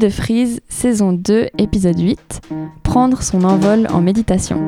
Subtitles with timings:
[0.00, 2.42] De frise, saison 2, épisode 8.
[2.82, 4.60] Prendre son envol en méditation.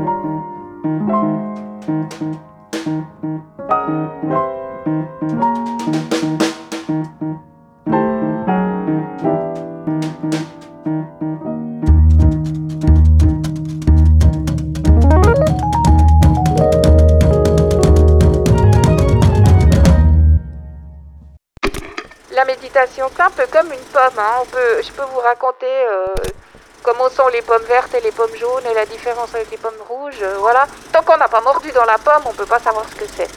[22.70, 24.18] C'est un peu comme une pomme.
[24.18, 24.42] hein.
[24.52, 26.04] Je peux vous raconter euh,
[26.82, 29.80] comment sont les pommes vertes et les pommes jaunes et la différence avec les pommes
[29.88, 30.20] rouges.
[30.22, 30.66] euh, voilà.
[30.92, 33.28] Tant qu'on n'a pas mordu dans la pomme, on peut pas savoir ce que c'est.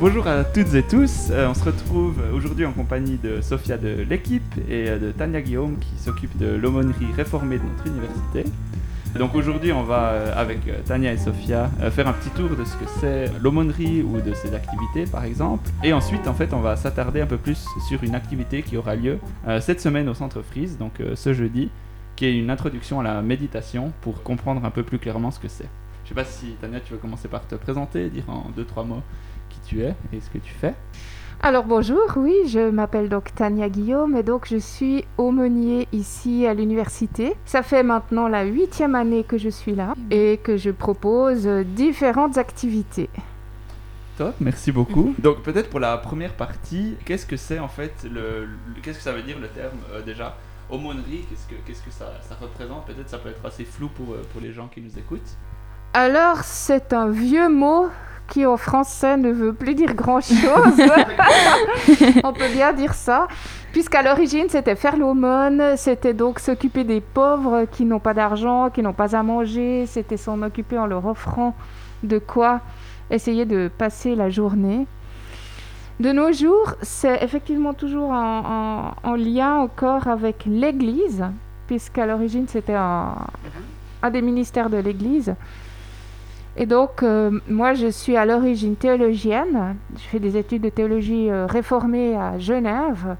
[0.00, 4.04] Bonjour à toutes et tous, Euh, on se retrouve aujourd'hui en compagnie de Sophia de
[4.08, 8.44] l'équipe et de Tania Guillaume qui s'occupe de l'aumônerie réformée de notre université.
[9.18, 12.50] Donc aujourd'hui on va euh, avec euh, Tania et Sophia euh, faire un petit tour
[12.50, 15.70] de ce que c'est l'aumônerie ou de ses activités par exemple.
[15.84, 18.96] Et ensuite en fait on va s'attarder un peu plus sur une activité qui aura
[18.96, 19.18] lieu
[19.60, 21.70] cette semaine au centre Frise, donc ce jeudi,
[22.16, 25.48] qui est une introduction à la méditation pour comprendre un peu plus clairement ce que
[25.48, 25.68] c'est.
[26.04, 28.84] Je sais pas si Tania tu veux commencer par te présenter, dire en deux trois
[28.84, 29.02] mots
[29.48, 30.74] qui tu es et ce que tu fais.
[31.46, 36.54] Alors bonjour, oui, je m'appelle donc Tania Guillaume et donc je suis aumônier ici à
[36.54, 37.34] l'université.
[37.44, 42.38] Ça fait maintenant la huitième année que je suis là et que je propose différentes
[42.38, 43.10] activités.
[44.16, 45.14] Top, merci beaucoup.
[45.18, 49.04] Donc peut-être pour la première partie, qu'est-ce que c'est en fait le, le- qu'est-ce que
[49.04, 50.38] ça veut dire le terme euh, déjà
[50.70, 51.26] aumônerie?
[51.28, 52.86] Qu'est-ce que qu'est-ce que ça, ça représente?
[52.86, 55.36] Peut-être ça peut être assez flou pour, euh, pour les gens qui nous écoutent.
[55.92, 57.88] Alors c'est un vieux mot
[58.34, 60.34] qui en français ne veut plus dire grand-chose.
[62.24, 63.28] On peut bien dire ça.
[63.70, 68.82] Puisqu'à l'origine, c'était faire l'aumône, c'était donc s'occuper des pauvres qui n'ont pas d'argent, qui
[68.82, 71.54] n'ont pas à manger, c'était s'en occuper en leur offrant
[72.02, 72.60] de quoi
[73.08, 74.88] essayer de passer la journée.
[76.00, 78.38] De nos jours, c'est effectivement toujours en,
[79.04, 81.24] en- en lien encore avec l'Église,
[81.68, 83.14] puisqu'à l'origine, c'était un,
[84.02, 85.34] un des ministères de l'Église.
[86.56, 89.76] Et donc, euh, moi, je suis à l'origine théologienne.
[89.96, 93.16] Je fais des études de théologie euh, réformée à Genève.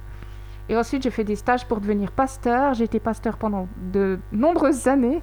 [0.69, 2.75] Et ensuite, j'ai fait des stages pour devenir pasteur.
[2.75, 5.21] J'ai été pasteur pendant de nombreuses années.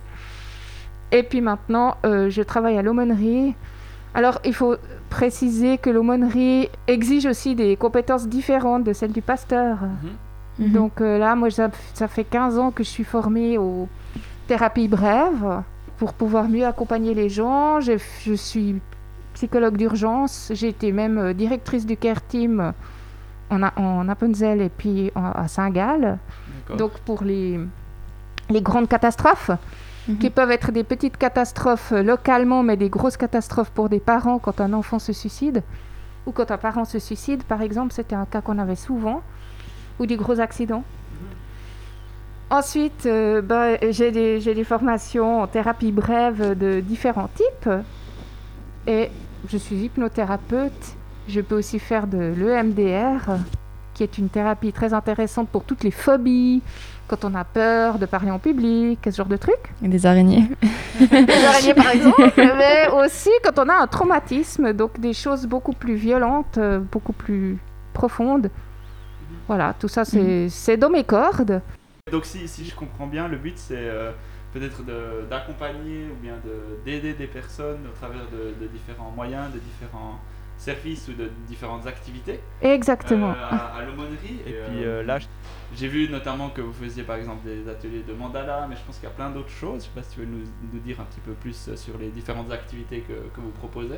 [1.12, 3.56] Et puis maintenant, euh, je travaille à l'aumônerie.
[4.14, 4.76] Alors, il faut
[5.10, 9.78] préciser que l'aumônerie exige aussi des compétences différentes de celles du pasteur.
[10.60, 10.72] Mhm.
[10.74, 13.88] Donc là, moi, ça, ça fait 15 ans que je suis formée aux
[14.48, 15.64] thérapies brèves
[16.02, 17.80] pour pouvoir mieux accompagner les gens.
[17.80, 17.92] Je,
[18.26, 18.82] je suis
[19.36, 20.52] psychologue d'urgence.
[20.52, 22.74] J'ai été même euh, directrice du care team
[23.52, 26.18] en, A- en Appenzell et puis en- à Saint-Gall.
[26.76, 27.60] Donc pour les,
[28.50, 29.52] les grandes catastrophes,
[30.08, 30.18] Mhm.
[30.18, 34.40] qui peuvent être des petites catastrophes euh, localement, mais des grosses catastrophes pour des parents
[34.40, 35.62] quand un enfant se suicide,
[36.26, 39.22] ou quand un parent se suicide, par exemple, c'était un cas qu'on avait souvent,
[40.00, 40.84] ou des gros accidents.
[42.52, 47.70] Ensuite, euh, bah, j'ai des, des formations en thérapie brève de différents types,
[48.86, 49.10] et
[49.50, 50.98] je suis hypnothérapeute.
[51.30, 53.38] Je peux aussi faire de l'EMDR,
[53.94, 56.62] qui est une thérapie très intéressante pour toutes les phobies,
[57.08, 59.72] quand on a peur de parler en public, ce genre de trucs.
[59.82, 60.50] Et des araignées.
[61.00, 65.74] Les araignées, par exemple, mais aussi quand on a un traumatisme, donc des choses beaucoup
[65.74, 67.60] plus violentes, euh, beaucoup plus
[67.94, 68.50] profondes.
[69.48, 71.62] Voilà, tout ça, c'est c'est dans mes cordes.
[72.10, 74.12] Donc si, si je comprends bien, le but c'est euh,
[74.54, 74.82] peut-être
[75.30, 80.20] d'accompagner ou bien de- d'aider des personnes au travers de, de différents moyens, de différents
[80.58, 82.40] services ou de différentes activités.
[82.62, 83.32] Exactement.
[83.32, 84.40] euh, à, à l'aumônerie.
[84.46, 85.20] Et puis euh, là,
[85.76, 88.96] j'ai vu notamment que vous faisiez par exemple des ateliers de mandala, mais je pense
[88.98, 89.82] qu'il y a plein d'autres choses.
[89.84, 92.10] Je sais pas si tu veux nous, nous dire un petit peu plus sur les
[92.10, 93.98] différentes activités que, que vous proposez.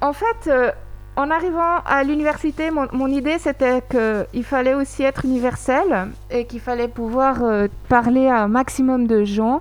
[0.00, 0.70] En fait, euh,
[1.16, 6.60] en arrivant à l'université, mon, mon idée c'était qu'il fallait aussi être universel et qu'il
[6.60, 9.60] fallait pouvoir euh, parler à un maximum de gens,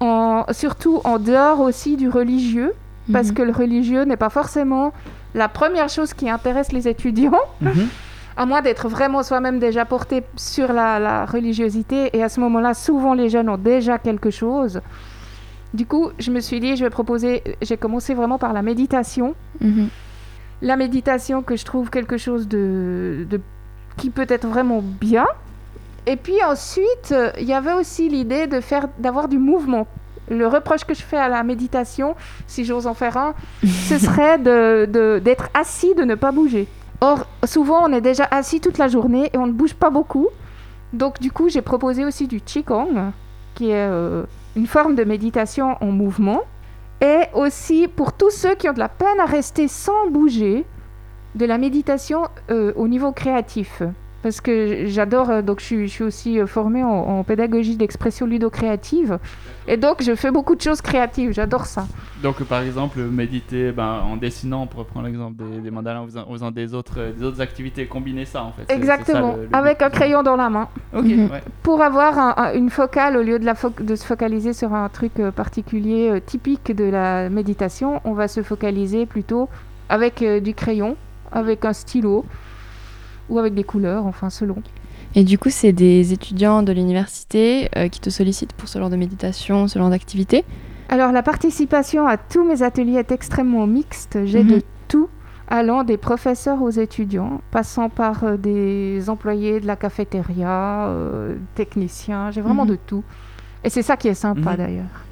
[0.00, 2.72] en, surtout en dehors aussi du religieux,
[3.12, 3.34] parce Mhm.
[3.34, 4.92] que le religieux n'est pas forcément
[5.34, 7.40] la première chose qui intéresse les étudiants,
[8.36, 12.10] à moins d'être vraiment soi-même déjà porté sur la, la religiosité.
[12.16, 14.80] Et à ce moment-là, souvent les jeunes ont déjà quelque chose.
[15.74, 19.34] Du coup, je me suis dit, je vais proposer, j'ai commencé vraiment par la méditation
[19.60, 19.88] Mhm.
[20.62, 23.40] La méditation que je trouve quelque chose de, de-
[23.96, 25.26] qui peut être vraiment bien.
[26.06, 29.86] Et puis ensuite, euh, il y avait aussi l'idée de faire d'avoir du mouvement.
[30.30, 32.14] Le reproche que je fais à la méditation,
[32.46, 33.34] si j'ose en faire un,
[33.64, 36.66] ce serait de- de- d'être assis, de ne pas bouger.
[37.00, 40.28] Or, souvent, on est déjà assis toute la journée et on ne bouge pas beaucoup.
[40.92, 43.12] Donc, du coup, j'ai proposé aussi du Qigong,
[43.54, 44.24] qui est euh,
[44.56, 46.40] une forme de méditation en mouvement.
[47.00, 50.64] Et aussi, pour tous ceux qui ont de la peine à rester sans bouger,
[51.34, 53.82] de la méditation euh, au niveau créatif.
[54.20, 57.76] Parce que j'adore, euh, donc je suis, je suis aussi euh, formée en, en pédagogie
[57.76, 59.18] d'expression ludocréative.
[59.68, 61.86] Et donc je fais beaucoup de choses créatives, j'adore ça.
[62.22, 66.24] Donc, par exemple, méditer ben, en dessinant, pour reprendre l'exemple des, des mandalins, en faisant,
[66.28, 68.64] en faisant des, autres, euh, des autres activités, combiner ça en fait.
[68.68, 69.54] Ça, Exactement, le- le but.
[69.54, 70.68] avec un crayon dans la main.
[70.96, 71.30] Ok, Mhm.
[71.30, 71.42] ouais.
[71.62, 74.74] Pour avoir un- un- une focale, au lieu de, la fo- de se focaliser sur
[74.74, 79.48] un truc particulier, euh, typique de la méditation, on va se focaliser plutôt
[79.88, 80.96] avec euh, du crayon,
[81.30, 82.24] avec un stylo
[83.28, 84.56] ou avec des couleurs, enfin selon.
[85.14, 88.90] Et du coup, c'est des étudiants de l'université euh, qui te sollicitent pour ce genre
[88.90, 90.44] de méditation, ce genre d'activité.
[90.90, 94.18] Alors la participation à tous mes ateliers est extrêmement mixte.
[94.26, 94.50] J'ai Mhm.
[94.50, 95.08] de tout,
[95.48, 102.30] allant des professeurs aux étudiants, passant par euh, des employés de la cafétéria, euh, techniciens,
[102.30, 102.70] j'ai vraiment Mhm.
[102.70, 103.04] de tout.
[103.64, 104.56] Et c'est ça qui est sympa Mhm.
[104.56, 105.04] d'ailleurs.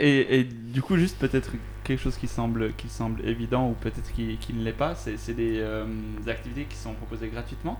[0.00, 1.50] Et du coup, juste peut-être
[1.86, 5.16] quelque chose qui semble, qui semble évident ou peut-être qui, qui ne l'est pas, c'est
[5.16, 5.84] c'est des, euh,
[6.20, 7.78] des activités qui sont proposées gratuitement.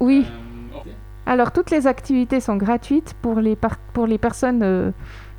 [0.00, 0.24] Oui.
[0.26, 0.90] Euh.
[1.26, 4.90] Alors, toutes les activités sont gratuites pour les, par- pour les personnes euh,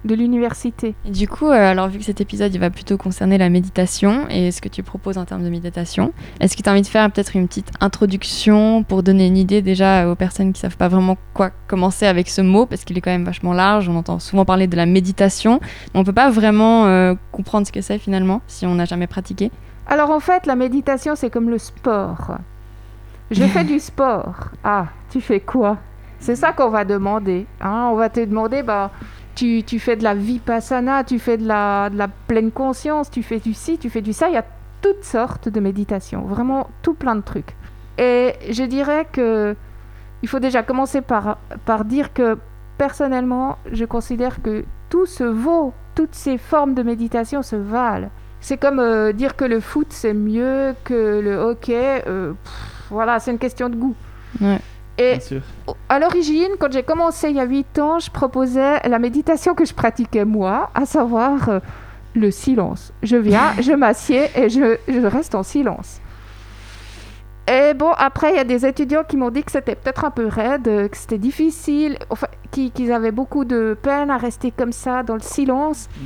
[0.06, 0.96] de l'université.
[1.06, 4.52] Du coup, euh, alors vu que cet épisode il va plutôt concerner la méditation et
[4.52, 7.12] ce que tu proposes en termes de méditation, est-ce que tu as envie de faire
[7.12, 11.18] peut-être une petite introduction pour donner une idée déjà aux personnes qui savent pas vraiment
[11.34, 12.66] quoi commencer avec ce mot?
[12.66, 13.90] Parce qu'il est quand même vachement large.
[13.90, 15.60] On entend souvent parler de la méditation,
[15.94, 19.08] mais on peut pas vraiment euh, comprendre ce que c'est finalement si on n'a jamais
[19.08, 19.52] pratiqué.
[19.86, 22.38] Alors, en fait, la méditation, c'est comme le sport.
[23.32, 24.50] Je fais du sport.
[24.64, 25.78] Ah, tu fais quoi?
[26.20, 27.46] C'est ça qu'on va demander.
[27.62, 27.90] hein?
[27.92, 28.92] On va te demander, bah,
[29.40, 31.90] tu, fais de la vipassana, tu fais de la,
[32.28, 34.28] pleine conscience, tu fais du ci, tu fais du ça.
[34.28, 34.46] Il y a
[34.82, 37.56] toutes sortes de méditations, vraiment tout plein de trucs.
[37.98, 39.56] Et je dirais que
[40.22, 41.38] il faut déjà commencer par,
[41.86, 42.38] dire que
[42.78, 48.10] personnellement, je considère que tout se vaut, toutes ces formes de méditation se valent.
[48.42, 52.04] C'est comme euh, dire que le foot c'est mieux que le hockey.
[52.08, 52.34] euh,
[52.90, 53.96] voilà, c'est une question de goût.
[55.00, 55.14] Et
[55.88, 59.64] à l'origine, quand j'ai commencé il y a 8 ans, je proposais la méditation que
[59.66, 61.60] je pratiquais moi, à savoir euh,
[62.16, 62.92] le silence.
[63.02, 66.02] Je viens, je m'assieds et je, je reste en silence.
[67.48, 70.12] Et bon, après, il y a des étudiants qui m'ont dit que c'était peut-être un
[70.12, 74.52] peu raide, euh, que c'était difficile, enfin, qui- qu'ils avaient beaucoup de peine à rester
[74.52, 75.90] comme ça dans le silence.
[75.98, 76.06] Mm.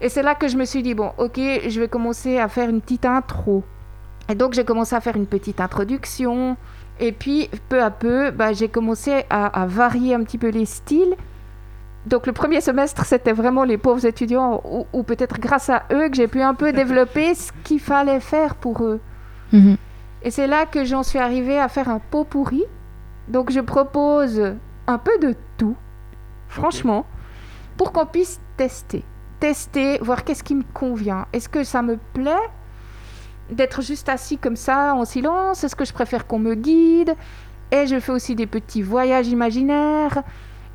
[0.00, 1.38] Et c'est là que je me suis dit, bon, ok,
[1.68, 3.64] je vais commencer à faire une petite intro.
[4.30, 6.56] Et donc, j'ai commencé à faire une petite introduction.
[7.00, 10.66] Et puis, peu à peu, bah, j'ai commencé à, à varier un petit peu les
[10.66, 11.14] styles.
[12.06, 16.08] Donc, le premier semestre, c'était vraiment les pauvres étudiants, ou, ou peut-être grâce à eux
[16.08, 19.00] que j'ai pu un peu développer ce qu'il fallait faire pour eux.
[19.52, 19.76] Mhm.
[20.22, 22.64] Et c'est là que j'en suis arrivée à faire un pot pourri.
[23.28, 24.54] Donc, je propose
[24.86, 25.76] un peu de tout,
[26.48, 27.06] franchement,
[27.76, 29.04] pour qu'on puisse tester.
[29.38, 31.26] Tester, voir qu'est-ce qui me convient.
[31.32, 32.32] Est-ce que ça me plaît
[33.50, 37.14] d'être juste assis comme ça en silence Est-ce que je préfère qu'on me guide
[37.72, 40.22] Et je fais aussi des petits voyages imaginaires.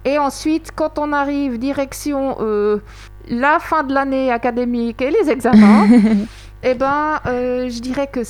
[0.05, 2.79] Et ensuite, quand on arrive direction euh,
[3.29, 5.87] la fin de l'année académique et les examens,
[6.63, 8.21] eh ben, euh, je dirais que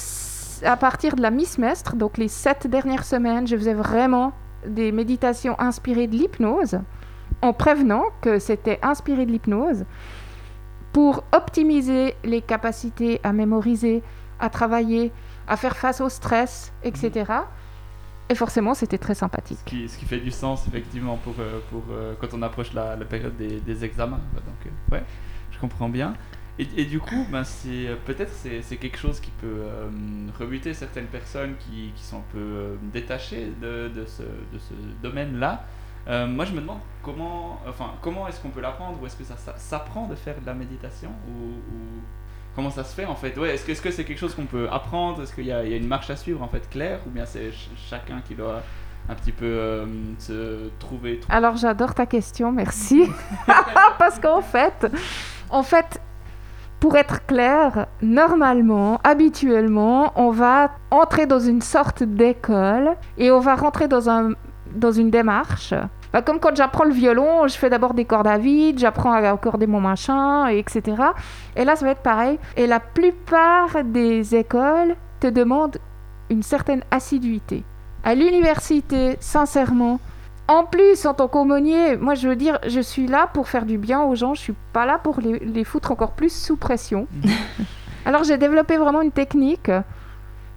[0.65, 4.33] à partir de la mi-semestre, donc les sept dernières semaines, je faisais vraiment
[4.65, 6.79] des méditations inspirées de l'hypnose,
[7.41, 9.85] en prévenant que c'était inspiré de l'hypnose,
[10.93, 14.03] pour optimiser les capacités à mémoriser,
[14.39, 15.11] à travailler,
[15.47, 17.31] à faire face au stress, etc.
[18.29, 19.59] Et forcément, c'était très sympathique.
[19.59, 22.73] Ce qui, ce qui fait du sens effectivement pour, euh, pour euh, quand on approche
[22.73, 24.21] la, la période des, des examens.
[24.31, 24.41] quoi.
[24.41, 25.03] Donc euh, ouais,
[25.51, 26.13] je comprends bien.
[26.59, 29.89] Et, et du coup, ben, c'est peut-être c'est, c'est quelque chose qui peut euh,
[30.39, 34.73] rebuter certaines personnes qui, qui sont un peu euh, détachées de, de ce, de ce
[35.01, 35.65] domaine-là.
[36.07, 39.01] Euh, moi, je me demande comment, enfin, comment est-ce qu'on peut l'apprendre?
[39.01, 41.11] Ou est-ce que ça, ça s'apprend de faire de la méditation?
[41.27, 42.01] Ou, ou
[42.55, 44.45] comment ça se fait en fait ouais, Est-ce que est-ce que c'est quelque chose qu'on
[44.45, 45.21] peut apprendre?
[45.23, 46.99] Est-ce qu'il y, y a une marche à suivre en fait claire?
[47.07, 48.61] Ou bien c'est ch- chacun qui doit
[49.09, 49.85] un petit peu euh,
[50.19, 53.05] se trouver, trouver Alors j'adore ta question, merci.
[53.99, 54.87] Parce qu'en fait,
[55.49, 55.99] en fait,
[56.79, 63.55] pour être clair, normalement, habituellement, on va entrer dans une sorte d'école et on va
[63.55, 64.31] rentrer dans, un,
[64.75, 65.73] dans une démarche.
[66.13, 69.27] Bah, comme quand j'apprends le violon, je fais d'abord des cordes à vide, j'apprends à
[69.31, 70.95] accorder mon machin, et etc.
[71.55, 72.37] Et là, ça va être pareil.
[72.55, 75.79] Et la plupart des écoles te demandent
[76.29, 77.63] une certaine assiduité.
[78.03, 79.99] À l'université, sincèrement,
[80.47, 83.77] en plus, en tant qu'aumônier, moi je veux dire, je suis là pour faire du
[83.77, 87.07] bien aux gens, je suis pas là pour les, les foutre encore plus sous pression.
[88.05, 89.71] Alors j'ai développé vraiment une technique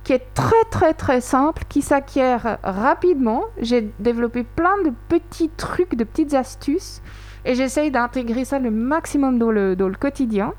[0.07, 3.43] qui est très très très simple, qui s'acquiert rapidement.
[3.61, 7.03] J'ai développé plein de petits trucs, de petites astuces,
[7.45, 10.55] et j'essaye d'intégrer ça le maximum dans le, quotidien.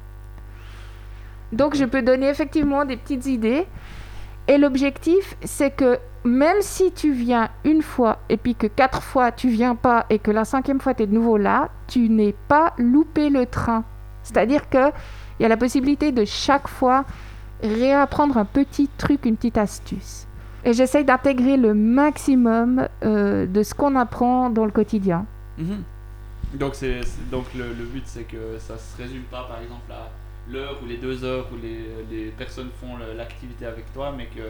[1.53, 3.65] Donc je peux donner effectivement des petites idées.
[4.49, 9.31] Et l'objectif, c'est que même si tu viens une fois et puis que quatre fois
[9.31, 12.35] tu viens pas et que la cinquième fois tu es de nouveau là, tu n'es
[12.49, 13.85] pas loupé le train.
[14.23, 14.91] C'est-à-dire que
[15.39, 17.05] il y a la possibilité de chaque fois
[17.63, 20.27] réapprendre un petit truc, une petite astuce.
[20.65, 25.25] Et j'essaye d'intégrer le maximum euh, de ce qu'on apprend dans le quotidien.
[25.57, 25.83] Mhm.
[26.55, 30.09] Donc, c'est, donc le, le but, c'est que ça se résume pas, par exemple, à
[30.51, 34.41] l'heure ou les deux heures où les, les personnes font l'activité avec toi, mais que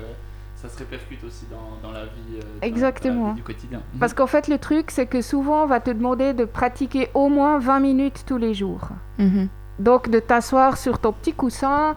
[0.56, 3.30] ça se répercute aussi dans, dans la vie, euh, dans- dans la Exactement.
[3.30, 3.80] vie du quotidien.
[3.94, 4.00] Mhm.
[4.00, 7.30] Parce qu'en fait, le truc, c'est que souvent, on va te demander de pratiquer au
[7.30, 8.90] moins 20 minutes tous les jours.
[9.20, 9.48] Mhm.
[9.80, 11.96] Donc, de t'asseoir sur ton petit coussin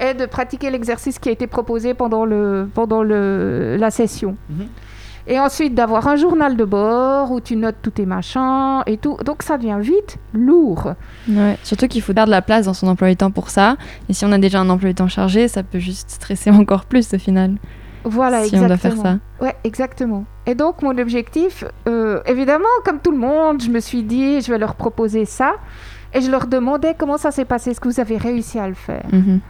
[0.00, 4.36] et de pratiquer l'exercice qui a été proposé pendant, le, pendant le, la session.
[4.50, 4.66] Mhm.
[5.30, 9.18] Et ensuite, d'avoir un journal de bord où tu notes tous tes machins et tout.
[9.26, 10.94] Donc, ça devient vite lourd.
[11.28, 13.76] Ouais, surtout qu'il faut garder de la place dans son emploi du temps pour ça.
[14.08, 16.86] Et si on a déjà un emploi du temps chargé, ça peut juste stresser encore
[16.86, 17.56] plus au final.
[18.04, 18.64] Voilà, si exactement.
[18.64, 19.44] on doit faire ça.
[19.44, 20.24] Ouais, exactement.
[20.46, 24.50] Et donc, mon objectif, euh, évidemment, comme tout le monde, je me suis dit, je
[24.50, 25.56] vais leur proposer ça.
[26.14, 28.74] Et je leur demandais comment ça s'est passé, est-ce que vous avez réussi à le
[28.74, 29.04] faire?
[29.12, 29.40] Mhm.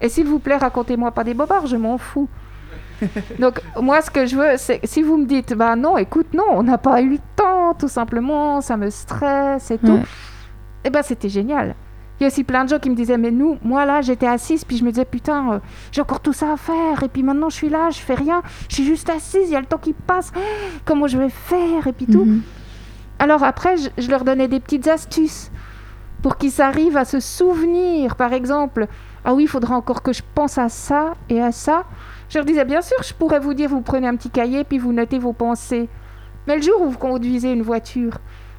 [0.00, 2.28] Et s'il vous plaît, racontez-moi pas des bobards, je m'en fous.
[3.38, 6.44] Donc, moi, ce que je veux, c'est si vous me dites, bah non, écoute, non,
[6.50, 10.02] on n'a pas eu le temps, tout simplement, ça me stresse et tout, Ouais.
[10.84, 11.74] eh ben, c'était génial.
[12.18, 14.26] Il y a aussi plein de gens qui me disaient, mais nous, moi là, j'étais
[14.26, 15.58] assise, puis je me disais, putain, euh,
[15.92, 18.42] j'ai encore tout ça à faire, et puis maintenant je suis là, je fais rien,
[18.68, 20.32] je suis juste assise, il y a le temps qui passe,
[20.84, 22.24] comment je vais faire, et puis tout.
[22.24, 22.42] Mhm.
[23.20, 25.52] Alors après, je, je leur donnais des petites astuces
[26.20, 28.16] pour qu'ils arrivent à se souvenir.
[28.16, 28.88] Par exemple,
[29.28, 31.84] ah oui, il faudra encore que je pense à ça et à ça.
[32.30, 34.78] Je leur disais, bien sûr, je pourrais vous dire, vous prenez un petit cahier, puis
[34.78, 35.86] vous notez vos pensées.
[36.46, 38.14] Mais le jour où vous conduisez une voiture,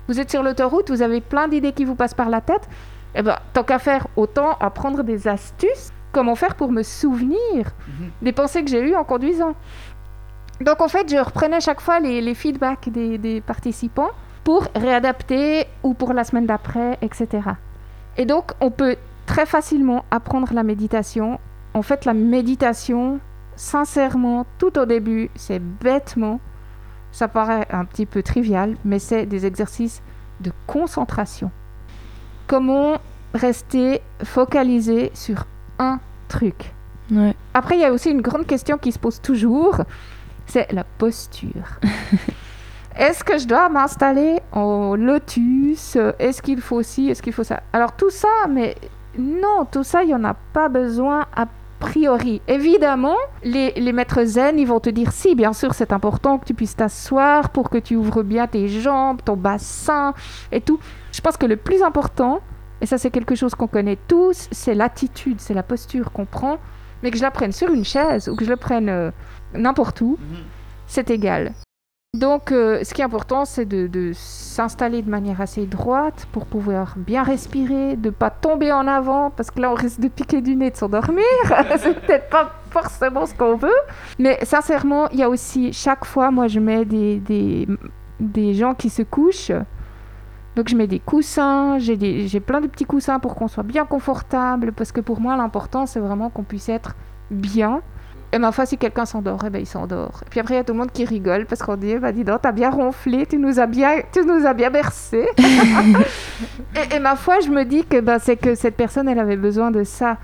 [0.07, 2.69] vous êtes sur l'autoroute, vous avez plein d'idées qui vous passent par la tête.
[3.15, 5.91] Eh ben, tant qu'à faire, autant apprendre des astuces.
[6.11, 8.09] Comment faire pour me souvenir Mhm.
[8.21, 9.55] des pensées que j'ai eues en conduisant.
[10.61, 14.09] Donc en fait, je reprenais chaque fois les, les feedbacks des, des participants
[14.43, 17.27] pour réadapter ou pour la semaine d'après, etc.
[18.17, 18.97] Et donc on peut
[19.29, 21.39] très facilement apprendre la méditation.
[21.75, 23.19] En fait, la méditation,
[23.55, 26.39] sincèrement, tout au début, c'est bêtement,
[27.11, 30.01] ça paraît un petit peu trivial, mais c'est des exercices
[30.41, 31.51] de concentration.
[32.47, 32.97] Comment
[33.35, 35.45] rester focalisé sur
[35.77, 36.73] un truc?
[37.11, 37.35] Ouais.
[37.53, 39.81] après, il y a aussi une grande question qui se pose toujours,
[40.47, 41.79] c'est la posture.
[42.95, 45.97] Est-ce que je dois m'installer en lotus?
[46.17, 47.09] Est-ce qu'il faut ci?
[47.09, 47.61] Est-ce qu'il faut ça?
[47.73, 48.75] Alors tout ça, mais
[49.19, 51.45] non, tout ça, il n'y en a pas besoin a
[51.79, 52.41] priori.
[52.47, 56.45] Évidemment, les, les maîtres zen, ils vont te dire, si, bien sûr, c'est important que
[56.45, 60.13] tu puisses t'asseoir pour que tu ouvres bien tes jambes, ton bassin
[60.51, 60.79] et tout.
[61.13, 62.39] Je pense que le plus important,
[62.81, 66.57] et ça c'est quelque chose qu'on connaît tous, c'est l'attitude, c'est la posture qu'on prend
[67.01, 69.09] mais que je la prenne sur une chaise ou que je le prenne euh,
[69.53, 70.37] n'importe où, Mhm.
[70.85, 71.53] c'est égal.
[72.17, 76.95] Donc, euh, ce qui est important, c'est de, s'installer de manière assez droite pour pouvoir
[76.97, 80.55] bien respirer, de pas tomber en avant, parce que là, on risque de piquer du
[80.55, 81.23] nez, de s'endormir.
[81.77, 83.79] c'est peut-être pas forcément ce qu'on veut.
[84.17, 87.67] Mais sincèrement, il y a aussi, chaque fois, moi, je mets des, des,
[88.19, 89.51] des gens qui se couchent.
[90.55, 94.71] Donc, je mets des coussins, j'ai plein de petits coussins pour qu'on soit bien confortable,
[94.71, 96.95] parce que pour moi, l'important, c'est vraiment qu'on puisse être
[97.29, 97.83] bien.
[98.31, 100.21] Et ma foi, si quelqu'un s'endort, eh ben, il s'endort.
[100.25, 102.11] Et puis après, il y a tout le monde qui rigole parce qu'on dit, bah,
[102.11, 105.27] dis donc, t'as bien ronflé, tu nous as bien, tu nous as bien bercé.
[106.75, 109.37] et, et ma foi, je me dis que bah, c'est que cette personne, elle avait
[109.37, 110.17] besoin de ça.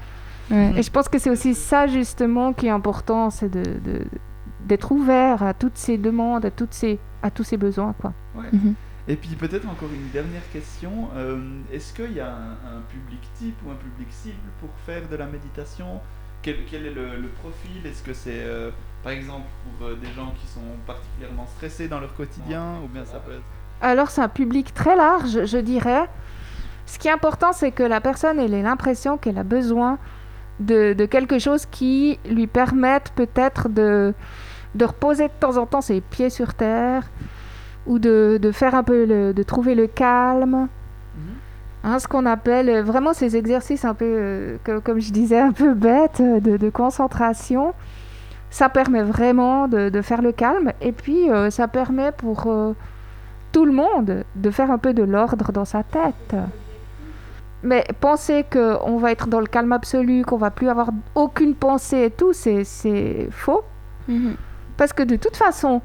[0.52, 0.74] Ouais.
[0.78, 4.06] Et je pense que c'est aussi ça, justement, qui est important, c'est de, de-
[4.66, 8.14] d'être ouvert à toutes ces demandes, à, toutes ces, à tous ces besoins, quoi.
[8.54, 8.76] Mhm.
[9.08, 11.10] Et puis peut-être encore une dernière question.
[11.16, 11.38] euh,
[11.72, 15.16] Est-ce qu'il y a un, un public type ou un public cible pour faire de
[15.16, 16.00] la méditation?
[16.46, 17.84] Quel, quel est le, le profil?
[17.86, 18.70] Est-ce que c'est euh,
[19.04, 23.04] par exemple pour euh, des gens qui sont particulièrement stressés dans leur quotidien ou bien
[23.04, 23.42] ça peut être...
[23.82, 26.08] Alors, c'est un public très large, je dirais.
[26.86, 29.98] Ce qui est important, c'est que la personne elle ait l'impression qu'elle a besoin
[30.60, 34.14] de, de quelque chose qui lui permette peut-être de,
[34.76, 37.10] de reposer de temps en temps ses pieds sur terre
[37.88, 40.68] ou de, de faire un peu le, de trouver le calme.
[41.88, 45.40] Hein, ce qu'on appelle euh, vraiment ces exercices un peu, euh, que- comme je disais,
[45.40, 47.74] un peu bêtes euh, de, de concentration.
[48.50, 52.74] Ça permet vraiment de, de faire le calme et puis euh, ça permet pour euh,
[53.52, 56.36] tout le monde de faire un peu de l'ordre dans sa tête.
[57.64, 62.06] Mais penser qu'on va être dans le calme absolu, qu'on va plus avoir aucune pensée
[62.06, 63.64] et tout, c'est- c'est faux.
[64.08, 64.36] Mhm.
[64.78, 65.82] Parce que de toute façon,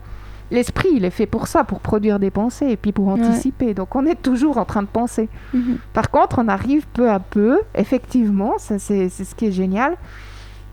[0.51, 3.13] l'esprit, il est fait pour ça, pour produire des pensées et puis pour Ouais.
[3.21, 3.75] anticiper.
[3.75, 5.29] Donc on est toujours en train de penser.
[5.55, 5.79] Mhm.
[5.93, 9.97] Par contre, on arrive peu à peu, effectivement, ça c'est c'est ce qui est génial,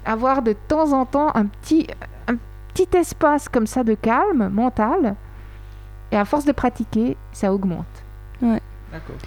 [0.06, 1.88] avoir de temps en temps un petit,
[2.28, 2.36] un
[2.74, 5.16] petit espace comme ça de calme mental.
[6.12, 7.86] Et à force de pratiquer, ça augmente.
[8.42, 9.18] D'accord.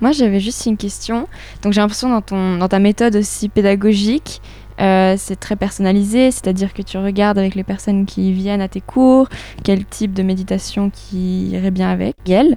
[0.00, 1.28] Moi, j'avais juste une question.
[1.62, 4.40] Donc, j'ai l'impression dans, ton, dans ta méthode aussi pédagogique,
[4.80, 8.80] euh, c'est très personnalisé, c'est-à-dire que tu regardes avec les personnes qui viennent à tes
[8.80, 9.28] cours
[9.64, 12.56] quel type de méditation qui irait bien avec elles.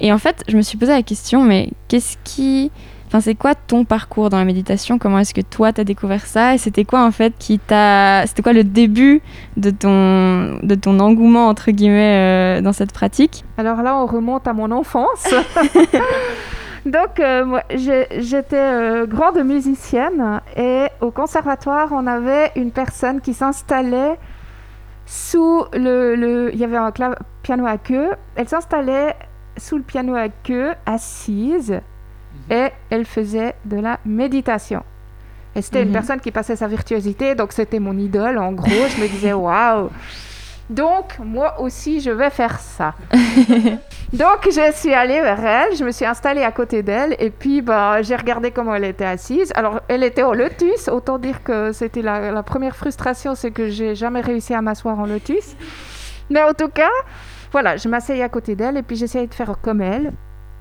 [0.00, 2.70] Et en fait, je me suis posé la question, mais qu'est-ce qui...
[3.06, 4.98] Enfin, c'est quoi ton parcours dans la méditation?
[4.98, 6.54] Comment est-ce que toi, tu as découvert ça?
[6.54, 8.26] Et c'était quoi, en fait, qui t'a...
[8.26, 9.22] C'était quoi le début
[9.56, 13.44] de ton, de ton engouement, entre guillemets, euh, dans cette pratique?
[13.56, 15.24] Alors là, on remonte à mon enfance.
[16.86, 23.34] Donc, euh, moi, j'étais euh, grande musicienne et au conservatoire, on avait une personne qui
[23.34, 24.16] s'installait
[25.04, 26.92] sous le, le- Il y avait un
[27.42, 28.10] piano à queue.
[28.36, 29.14] Elle s'installait
[29.56, 31.80] sous le piano à queue, assise,
[32.50, 34.82] et elle faisait de la méditation.
[35.56, 35.92] Et c'était une Mhm.
[35.94, 38.68] personne qui passait sa virtuosité, donc c'était mon idole, en gros.
[38.68, 39.88] Je me disais, waouh!
[40.68, 42.94] Donc, moi aussi, je vais faire ça.
[44.12, 47.62] Donc, je suis allée vers elle, je me suis installée à côté d'elle, et puis
[47.62, 49.52] bah, j'ai regardé comment elle était assise.
[49.54, 53.68] Alors, elle était en lotus, autant dire que c'était la, la première frustration, c'est que
[53.68, 55.54] j'ai jamais réussi à m'asseoir en lotus.
[56.30, 56.90] Mais en tout cas,
[57.52, 60.12] voilà, je m'asseyais à côté d'elle, et puis j'essayais de faire comme elle.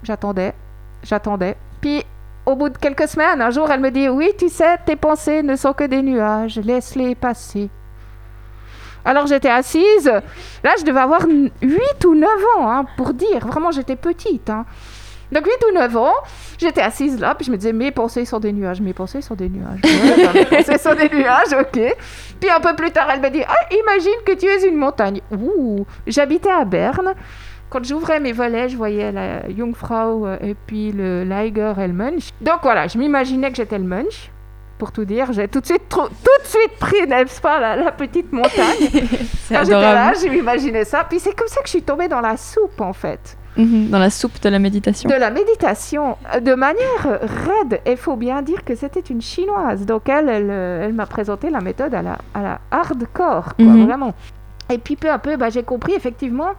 [0.04, 0.54] J'attendais,
[1.02, 1.58] j'attendais.
[1.82, 2.04] Puis,
[2.46, 5.42] au bout de quelques semaines, un jour, elle me dit Oui, tu sais, tes pensées
[5.42, 7.70] ne sont que des nuages, laisse-les passer.
[9.06, 10.06] Alors j'étais assise,
[10.64, 14.50] là je devais avoir 8 ou 9 ans, hein, pour dire, vraiment j'étais petite.
[14.50, 14.66] hein.
[15.32, 16.14] Donc 8 ou 9 ans,
[16.60, 19.36] j'étais assise là, puis je me disais mes pensées sont des nuages, mes pensées sont
[19.36, 19.80] des nuages.
[20.34, 21.96] Mes pensées sont des nuages, ok.
[22.40, 25.22] Puis un peu plus tard, elle me dit Ah, imagine que tu es une montagne.
[25.32, 27.14] Ouh, j'habitais à Berne.
[27.72, 31.94] Quand j'ouvrais mes volets, je voyais la Jungfrau euh, et puis le Liger et le
[31.94, 32.30] Munch.
[32.40, 34.30] Donc voilà, je m'imaginais que j'étais le Munch.
[34.78, 37.92] Pour tout dire, j'ai tout de suite, tout de suite pris, n'est-ce pas, la, la
[37.94, 38.90] petite montagne.
[39.50, 41.06] Quand j'étais là, m'imaginais ça.
[41.10, 43.38] Puis c'est comme ça que je suis tombée dans la soupe, en fait.
[43.58, 45.10] Mhm, Dans la soupe de la méditation.
[45.10, 47.80] De la méditation, euh, de manière raide.
[47.88, 49.86] Il faut bien dire que c'était une chinoise.
[49.86, 53.86] Donc elle, elle, elle m'a présenté la méthode à la, à la hardcore, quoi, Mhm.
[53.86, 54.14] vraiment.
[54.70, 56.50] Et puis peu à peu, bah, j'ai compris effectivement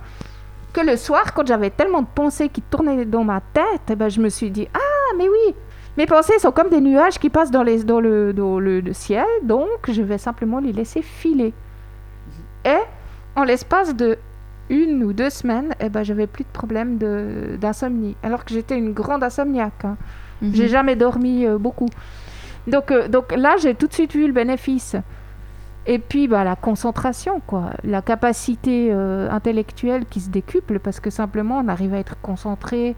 [0.73, 4.09] que le soir, quand j'avais tellement de pensées qui tournaient dans ma tête, eh ben,
[4.09, 5.55] je me suis dit, ah, mais oui,
[5.97, 8.93] mes pensées sont comme des nuages qui passent dans, les, dans, le, dans le, le
[8.93, 11.53] ciel, donc je vais simplement les laisser filer.
[12.65, 12.79] Et
[13.35, 14.19] en l'espace de
[14.69, 16.99] une ou deux semaines, eh ben, j'avais plus de problème
[17.59, 18.17] d'insomnie.
[18.23, 19.85] Alors que j'étais une grande insomniaque.
[19.85, 19.97] hein.
[20.43, 20.55] Mhm.
[20.55, 21.89] J'ai jamais dormi euh, beaucoup.
[22.67, 24.97] Donc, euh, donc là, j'ai tout de suite vu le bénéfice.
[25.87, 27.71] Et puis, bah, la concentration, quoi.
[27.85, 32.97] La capacité euh, intellectuelle qui se décuple parce que simplement, on arrive à être concentré,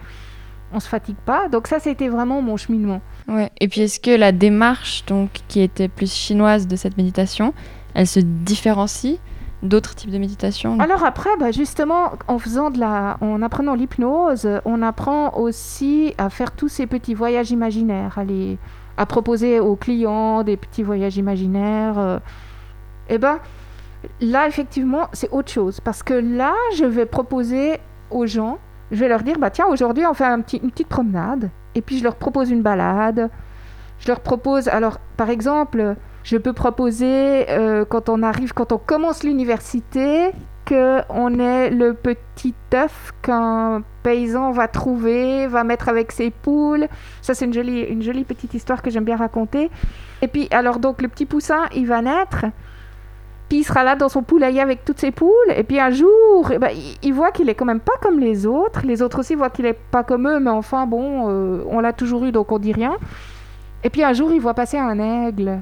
[0.73, 1.49] on se fatigue pas.
[1.49, 3.01] Donc ça, c'était vraiment mon cheminement.
[3.29, 3.51] Ouais.
[3.61, 7.55] Et puis est-ce que la démarche donc qui était plus chinoise de cette méditation,
[7.95, 9.19] elle se différencie
[9.63, 10.79] d'autres types de méditation?
[10.79, 16.31] Alors après, bah, justement, en faisant de la, en apprenant l'hypnose, on apprend aussi à
[16.31, 18.57] faire tous ces petits voyages imaginaires, à, les-
[18.97, 21.99] à proposer aux clients des petits voyages imaginaires.
[21.99, 22.19] euh.
[23.09, 23.39] Eh ben,
[24.21, 27.79] là effectivement, c'est autre chose parce que là, je vais proposer
[28.11, 28.59] aux gens,
[28.91, 32.05] je vais leur dire, bah tiens, aujourd'hui, on fait une petite promenade, et puis je
[32.05, 33.31] leur propose une balade.
[33.99, 38.79] Je leur propose, alors, par exemple, je peux proposer euh, quand on arrive, quand on
[38.79, 40.31] commence l'université,
[40.65, 46.87] que on est le petit œuf qu'un paysan va trouver, va mettre avec ses poules.
[47.23, 49.71] Ça, c'est une jolie, une jolie petite histoire que j'aime bien raconter.
[50.21, 52.45] Et puis, alors donc, le petit poussin, il va naître.
[53.49, 55.33] Puis il sera là dans son poulailler avec toutes ses poules.
[55.57, 56.71] Et puis un jour, eh ben,
[57.03, 58.83] il, voit qu'il est quand même pas comme les autres.
[58.85, 61.93] Les autres aussi voient qu'il est pas comme eux, mais enfin bon, euh, on l'a
[61.93, 62.97] toujours eu, donc on dit rien.
[63.85, 65.61] Et puis un jour, il voit passer un aigle.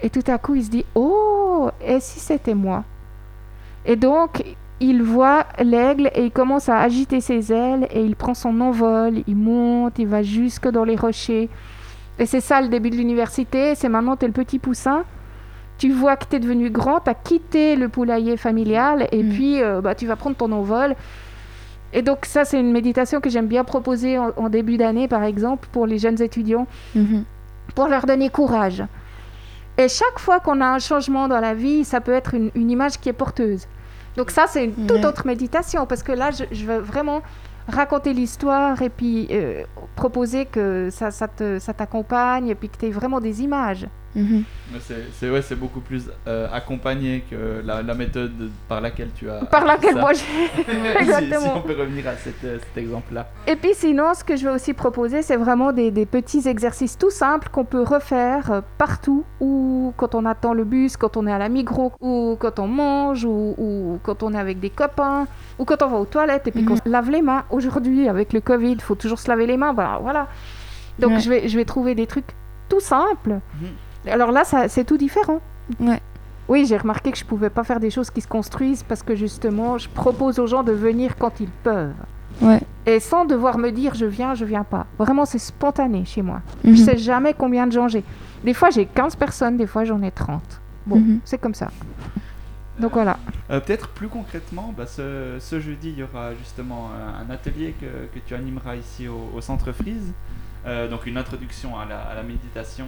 [0.00, 2.82] Et tout à coup, il se dit Oh, et si c'était moi?
[3.84, 4.42] Et donc,
[4.80, 9.22] il voit l'aigle et il commence à agiter ses ailes et il prend son envol,
[9.28, 11.48] il monte, il va jusque dans les rochers.
[12.18, 15.04] Et c'est ça le début de l'université, c'est maintenant tu es le petit poussin.
[15.78, 19.28] Tu vois que tu es devenu grand, tu as quitté le poulailler familial et Mm.
[19.30, 20.94] puis euh, bah, tu vas prendre ton envol.
[21.92, 25.24] Et donc ça, c'est une méditation que j'aime bien proposer en, en début d'année, par
[25.24, 27.24] exemple, pour les jeunes étudiants Mhm.
[27.74, 28.82] pour leur donner courage.
[29.78, 32.70] Et chaque fois qu'on a un changement dans la vie, ça peut être une, une
[32.70, 33.66] image qui est porteuse.
[34.16, 37.22] Donc ça, c'est une toute autre méditation, parce que là, je, je veux vraiment
[37.68, 39.62] raconter l'histoire et puis euh,
[39.96, 43.86] proposer que ça, ça t'accompagne et puis que tu aies vraiment des images.
[44.14, 44.44] Mhm.
[45.18, 49.44] C'est ouais, c'est beaucoup plus euh, accompagné que la, la méthode par laquelle tu as.
[49.46, 50.00] Par laquelle ça.
[50.00, 50.20] moi j'ai.
[50.64, 51.40] si, Exactement.
[51.40, 53.28] si on peut revenir à cet, euh, cet exemple-là.
[53.46, 56.98] Et puis sinon, ce que je vais aussi proposer, c'est vraiment des, des petits exercices
[56.98, 61.26] tout simples qu'on peut refaire euh, partout, ou quand on attend le bus, quand on
[61.26, 64.70] est à la Migros, ou quand on mange, ou, ou quand on est avec des
[64.70, 65.26] copains,
[65.58, 66.80] ou quand on va aux toilettes et puis qu'on Mhm.
[66.84, 67.44] se lave les mains.
[67.50, 69.72] Aujourd'hui, avec le Covid, il faut toujours se laver les mains.
[69.72, 70.28] Bah, voilà.
[70.98, 71.20] Donc Ouais.
[71.20, 72.26] je, vais, je vais trouver des trucs
[72.68, 73.40] tout simples.
[73.60, 73.68] Mhm.
[74.06, 75.40] Alors là, ça- c'est tout différent.
[75.80, 76.00] Ouais.
[76.48, 79.14] Oui, j'ai remarqué que je pouvais pas faire des choses qui se construisent parce que
[79.14, 81.94] justement, je propose aux gens de venir quand ils peuvent.
[82.40, 82.60] Ouais.
[82.86, 84.86] Et sans devoir me dire je viens, je viens pas.
[84.98, 86.40] Vraiment, c'est spontané chez moi.
[86.64, 86.74] Mhm.
[86.74, 88.02] Je sais jamais combien de gens j'ai.
[88.42, 90.42] Des fois, j'ai 15 personnes, des fois, j'en ai 30.
[90.86, 91.20] Bon, Mhm.
[91.24, 91.68] c'est comme ça.
[92.80, 93.18] Donc voilà.
[93.50, 97.86] Euh, Peut-être plus concrètement, bah, ce, ce jeudi, il y aura justement un atelier que,
[97.86, 100.12] que tu animeras ici au, au Centre Frise.
[100.66, 102.86] Euh, donc une introduction à la, à la méditation.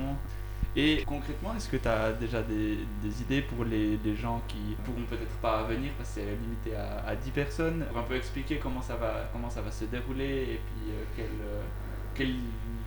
[0.76, 4.76] Et concrètement, est-ce que tu as déjà des, des idées pour les, les gens qui
[4.84, 7.84] pourront peut-être pas venir parce que c'est limité à, à 10 personnes?
[7.90, 11.04] Pour un peu expliquer comment ça va, comment ça va se dérouler et puis euh,
[11.16, 11.62] quel, euh,
[12.14, 12.34] quel,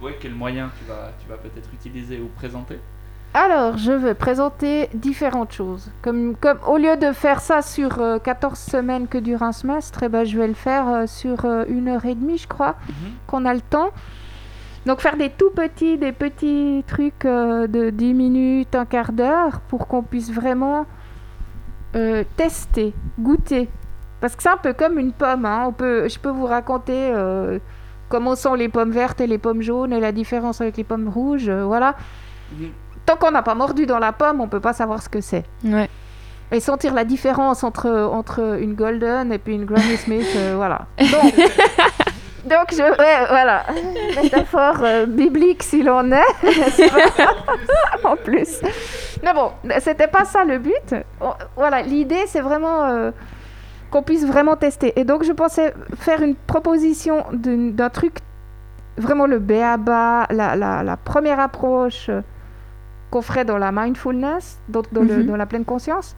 [0.02, 2.78] ouais, quel moyen tu vas, tu vas peut-être utiliser ou présenter?
[3.34, 5.92] Alors, je vais présenter différentes choses.
[6.02, 10.02] Comme, comme au lieu de faire ça sur euh, 14 semaines que dure un semestre,
[10.04, 12.76] eh ben, je vais le faire euh, sur euh, une heure et demie, je crois,
[13.28, 13.92] qu'on a le temps.
[14.88, 19.60] Donc faire des tout petits, des petits trucs euh, de 10 minutes, un quart d'heure,
[19.68, 20.86] pour qu'on puisse vraiment
[21.98, 23.68] euh, tester, goûter.
[24.22, 25.46] Parce que c'est un peu comme une pomme.
[25.46, 25.66] hein.
[25.68, 27.60] On peut, je peux vous raconter euh,
[28.08, 31.10] comment sont les pommes vertes et les pommes jaunes et la différence avec les pommes
[31.10, 31.50] rouges.
[31.50, 31.96] voilà.
[33.06, 35.44] Tant qu'on n'a pas mordu dans la pomme, on peut pas savoir ce que c'est.
[35.66, 35.90] Ouais.
[36.54, 40.88] Et sentir la différence entre, entre une Golden et puis une Granny Smith, voilà.
[40.98, 41.34] Donc,
[42.48, 43.64] donc je, ouais, voilà,
[44.22, 46.22] métaphore euh, biblique s'il en est,
[48.04, 48.62] en plus.
[49.24, 50.96] Mais bon, c'était pas ça le but.
[51.22, 53.12] On- Voilà, l'idée c'est vraiment euh,
[53.92, 55.00] qu'on puisse vraiment tester.
[55.00, 58.20] Et donc je pensais faire une proposition d'un truc,
[58.98, 62.22] vraiment le béaba, la, la, la première approche euh,
[63.12, 65.26] qu'on ferait dans la mindfulness, donc dans, le- Mhm.
[65.28, 66.16] dans la pleine conscience.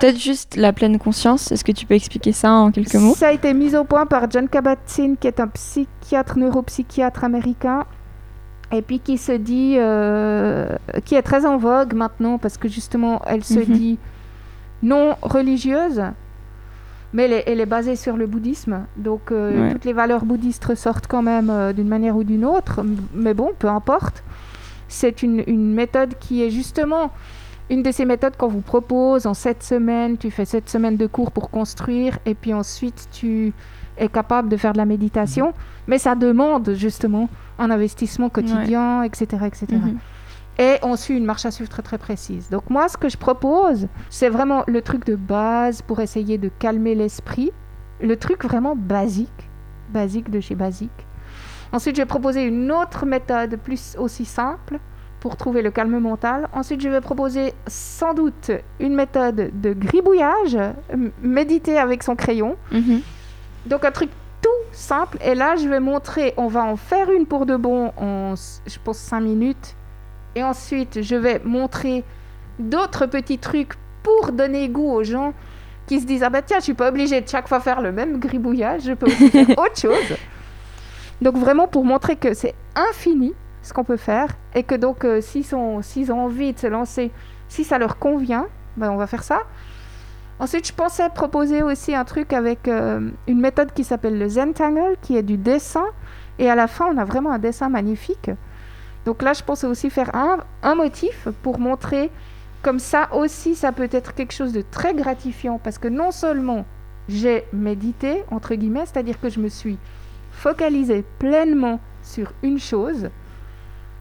[0.00, 1.52] Peut-être juste la pleine conscience.
[1.52, 3.14] Est-ce que tu peux expliquer ça en quelques mots?
[3.14, 7.84] Ça a été mis au point par John Kabat-Zinn, qui est un psychiatre, neuropsychiatre américain,
[8.72, 13.22] et puis qui se dit, euh, qui est très en vogue maintenant, parce que justement,
[13.26, 13.64] elle se Mhm.
[13.76, 13.98] dit
[14.82, 16.02] non religieuse,
[17.12, 18.86] mais elle est, elle est basée sur le bouddhisme.
[18.96, 19.72] Donc, euh, Ouais.
[19.72, 22.80] toutes les valeurs bouddhistes ressortent quand même euh, d'une manière ou d'une autre,
[23.14, 24.24] mais bon, peu importe.
[24.88, 27.10] C'est une, une méthode qui est justement
[27.70, 30.18] une de ces méthodes qu'on vous propose en sept semaines.
[30.18, 33.52] Tu fais sept semaines de cours pour construire et puis ensuite tu
[33.96, 35.54] es capable de faire de la méditation.
[35.86, 39.26] Mais ça demande justement un investissement quotidien, etc.
[39.46, 39.66] etc.
[39.72, 39.98] Mhm.
[40.58, 42.48] Et on suit une marche à suivre très très précise.
[42.48, 46.48] Donc moi, ce que je propose, c'est vraiment le truc de base pour essayer de
[46.48, 47.50] calmer l'esprit.
[48.00, 49.50] Le truc vraiment basique,
[49.92, 51.06] basique de chez basique.
[51.72, 54.78] Ensuite, je vais proposer une autre méthode plus aussi simple
[55.24, 56.50] pour trouver le calme mental.
[56.52, 60.58] Ensuite, je vais proposer sans doute une méthode de gribouillage,
[61.22, 62.58] méditer avec son crayon.
[62.70, 63.00] Mhm.
[63.64, 64.10] Donc un truc
[64.42, 65.16] tout simple.
[65.24, 68.34] Et là, je vais montrer, on va en faire une pour de bon en,
[68.66, 69.76] je pense, 5 minutes.
[70.34, 72.04] Et ensuite, je vais montrer
[72.58, 75.32] d'autres petits trucs pour donner goût aux gens
[75.86, 77.92] qui se disent, ah bah tiens, je suis pas obligée de chaque fois faire le
[77.92, 80.18] même gribouillage, je peux aussi faire autre chose.
[81.22, 83.32] Donc vraiment pour montrer que c'est infini
[83.64, 85.80] ce qu'on peut faire et que donc euh, s'ils ont
[86.24, 87.10] envie de se lancer,
[87.48, 88.46] si ça leur convient,
[88.76, 89.40] ben, on va faire ça.
[90.38, 94.96] Ensuite, je pensais proposer aussi un truc avec euh, une méthode qui s'appelle le Zentangle,
[95.00, 95.84] qui est du dessin.
[96.38, 98.30] Et à la fin, on a vraiment un dessin magnifique.
[99.04, 102.10] Donc là, je pensais aussi faire un, un motif pour montrer
[102.62, 105.60] comme ça aussi, ça peut être quelque chose de très gratifiant.
[105.62, 106.64] Parce que non seulement
[107.08, 109.78] j'ai médité, entre guillemets, c'est-à-dire que je me suis
[110.32, 113.10] focalisée pleinement sur une chose.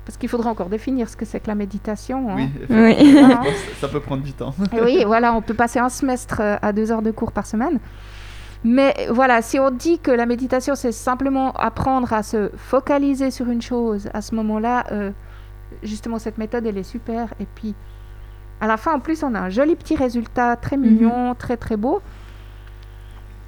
[0.05, 2.29] Parce qu'il faudra encore définir ce que c'est que la méditation.
[2.31, 2.49] hein.
[2.69, 3.41] Oui, Voilà.
[3.79, 4.53] ça- peut prendre du temps.
[4.75, 7.45] Et oui, voilà, on peut passer un semestre euh, à deux heures de cours par
[7.45, 7.79] semaine.
[8.65, 13.31] Mais euh, voilà, si on dit que la méditation, c'est simplement apprendre à se focaliser
[13.31, 15.11] sur une chose, à ce moment-là, euh,
[15.83, 17.33] justement, cette méthode, elle est super.
[17.39, 17.73] Et puis,
[18.59, 21.77] à la fin, en plus, on a un joli petit résultat, très mignon, très très
[21.77, 22.01] beau.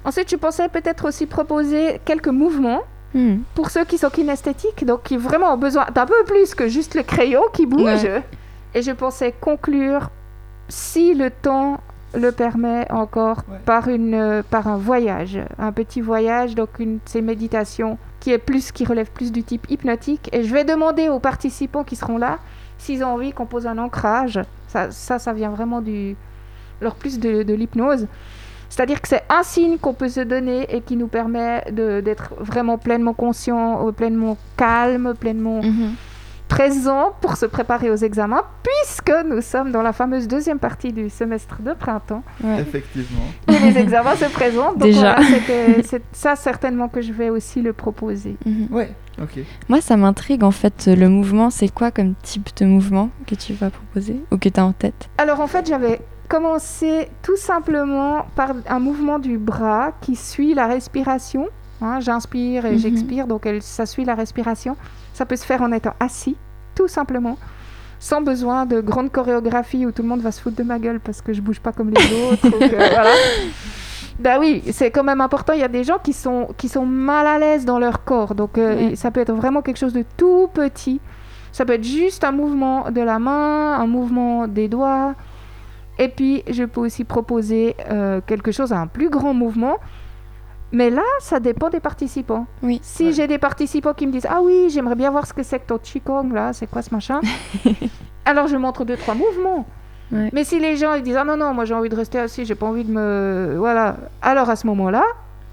[0.04, 2.82] Ensuite, je pensais peut-être aussi proposer quelques mouvements
[3.16, 3.42] Mhm.
[3.54, 6.94] pour ceux qui sont kinesthétiques, donc qui vraiment ont besoin d'un peu plus que juste
[6.94, 7.82] le crayon qui bouge.
[8.04, 8.22] Ouais.
[8.74, 10.10] Et je pensais conclure,
[10.68, 11.80] si le temps
[12.14, 13.58] le permet encore, Ouais.
[13.64, 18.32] par, une, euh, par un voyage, un petit voyage, donc une de ces méditations qui
[18.32, 20.28] est plus, qui relève plus du type hypnotique.
[20.32, 22.38] Et je vais demander aux participants qui seront là
[22.78, 26.16] s'ils ont envie qu'on pose un ancrage, ça, ça, ça vient vraiment du,
[26.80, 28.06] leur plus de, de l'hypnose.
[28.68, 32.34] C'est-à-dire que c'est un signe qu'on peut se donner et qui nous permet de- d'être
[32.38, 35.92] vraiment pleinement conscient, euh, pleinement calme, pleinement Mhm.
[36.48, 41.10] présent pour se préparer aux examens, puisque nous sommes dans la fameuse deuxième partie du
[41.10, 42.60] semestre de printemps Ouais.
[42.60, 43.24] Effectivement.
[43.48, 44.78] où les examens se présentent.
[44.78, 45.16] Donc Déjà.
[45.16, 45.40] voilà,
[45.82, 48.36] c'est ça certainement que je vais aussi le proposer.
[48.46, 48.68] Mhm.
[48.70, 49.40] Ouais, ok.
[49.68, 50.86] Moi, ça m'intrigue en fait.
[50.86, 54.60] Le mouvement, c'est quoi comme type de mouvement que tu vas proposer ou que tu
[54.60, 55.08] as en tête?
[55.18, 60.66] Alors en fait, j'avais commencé tout simplement par un mouvement du bras qui suit la
[60.66, 61.48] respiration.
[61.82, 62.78] Hein, J'inspire et Mhm.
[62.78, 64.76] j'expire, donc elle- ça suit la respiration.
[65.12, 66.36] Ça peut se faire en étant assis,
[66.74, 67.36] tout simplement,
[67.98, 71.00] sans besoin de grande chorégraphie où tout le monde va se foutre de ma gueule
[71.00, 71.96] parce que je bouge pas comme les
[72.32, 72.46] autres.
[72.46, 73.10] ou que- voilà.
[74.18, 75.52] Bah oui, c'est quand même important.
[75.52, 78.34] Il y a des gens qui sont, qui sont mal à l'aise dans leur corps.
[78.34, 81.00] Donc euh, ça peut être vraiment quelque chose de tout petit.
[81.52, 85.14] Ça peut être juste un mouvement de la main, un mouvement des doigts.
[85.98, 89.78] Et puis, je peux aussi proposer euh, quelque chose à un plus grand mouvement.
[90.72, 92.46] Mais là, ça dépend des participants.
[92.62, 92.80] Oui.
[92.82, 93.12] Si Ouais.
[93.12, 95.66] j'ai des participants qui me disent Ah oui, j'aimerais bien voir ce que c'est que
[95.66, 97.20] ton Qigong là, c'est quoi ce machin
[98.24, 99.64] Alors je montre deux, trois mouvements.
[100.12, 100.30] Ouais.
[100.32, 102.44] Mais si les gens ils disent Ah non, non, moi j'ai envie de rester assis,
[102.44, 103.54] j'ai pas envie de me.
[103.58, 103.96] Voilà.
[104.22, 105.04] Alors à ce moment-là,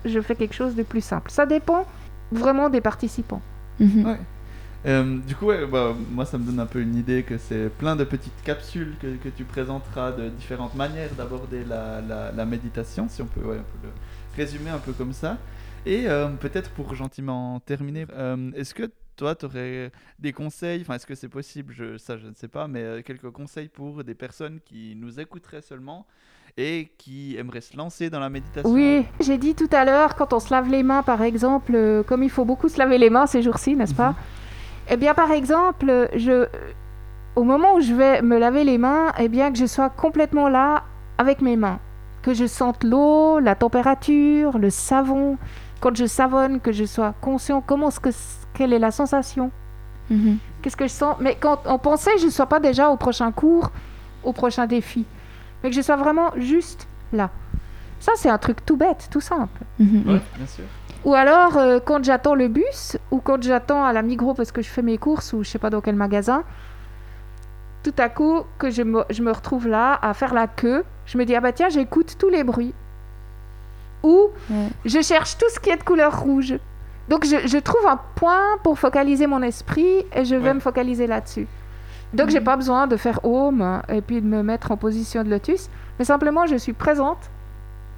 [0.04, 1.30] je fais quelque chose de plus simple.
[1.32, 1.86] Ça dépend
[2.32, 3.42] vraiment des participants.
[3.80, 4.06] Mhm.
[4.06, 4.18] Ouais.
[4.86, 7.70] Euh, du coup, ouais, bah, moi, ça me donne un peu une idée que c'est
[7.70, 12.46] plein de petites capsules que, que tu présenteras de différentes manières d'aborder la, la, la
[12.46, 13.90] méditation, si on peut, ouais, on peut le
[14.36, 15.38] résumer un peu comme ça.
[15.86, 20.96] Et euh, peut-être pour gentiment terminer, euh, est-ce que toi, tu aurais des conseils, enfin,
[20.96, 24.16] est-ce que c'est possible, je, ça je ne sais pas, mais quelques conseils pour des
[24.16, 26.06] personnes qui nous écouteraient seulement
[26.58, 28.70] et qui aimeraient se lancer dans la méditation?
[28.70, 32.24] Oui, j'ai dit tout à l'heure, quand on se lave les mains, par exemple, comme
[32.24, 34.16] il faut beaucoup se laver les mains ces jours-ci, n'est-ce pas?
[34.90, 36.46] Eh bien, par exemple, je,
[37.36, 40.50] au moment où je vais me laver les mains, eh bien, que je sois complètement
[40.50, 40.84] là
[41.18, 41.80] avec mes mains.
[42.22, 45.38] Que je sente l'eau, la température, le savon.
[45.80, 48.10] Quand je savonne, que je sois conscient comment ce que,
[48.54, 49.52] quelle est la sensation?
[50.10, 50.38] Mhm.
[50.62, 51.18] Qu'est-ce que je sens?
[51.20, 53.72] Mais quand on pensait, je ne sois pas déjà au prochain cours,
[54.24, 55.06] au prochain défi.
[55.62, 57.30] Mais que je sois vraiment juste là.
[58.00, 59.62] Ça, c'est un truc tout bête, tout simple.
[59.80, 60.04] Mhm.
[60.08, 60.66] Ouais, bien sûr.
[61.06, 64.62] Ou alors, euh, quand j'attends le bus, ou quand j'attends à la Migros parce que
[64.62, 66.44] je fais mes courses, ou je sais pas dans quel magasin,
[67.84, 71.18] tout à coup, que je me, je me retrouve là à faire la queue, je
[71.18, 72.74] me dis, ah bah tiens, j'écoute tous les bruits.
[74.04, 74.68] Ou Ouais.
[74.86, 76.56] je cherche tout ce qui est de couleur rouge.
[77.10, 80.54] Donc, je, je trouve un point pour focaliser mon esprit et je vais Ouais.
[80.54, 81.48] me focaliser là-dessus.
[82.14, 85.30] Donc, j'ai pas besoin de faire home et puis de me mettre en position de
[85.30, 87.30] lotus, mais simplement, je suis présente